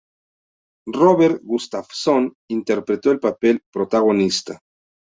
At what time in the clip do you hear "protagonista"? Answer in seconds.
3.71-4.59